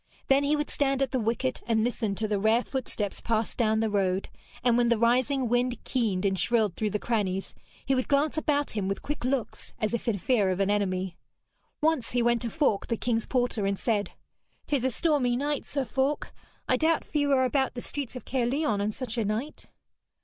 [0.29, 3.81] Then he would stand at the wicket and listen to the rare footsteps pass down
[3.81, 4.29] the road,
[4.63, 7.53] and when the rising wind keened and shrilled through the crannies,
[7.85, 11.19] he would glance about him with quick looks as if in fear of an enemy.
[11.81, 14.13] Once he went to Falk, the king's porter, and said:
[14.65, 16.33] ''Tis a stormy night, Sir Falk.
[16.67, 19.67] I doubt few are about the streets of Caerleon on such a night.'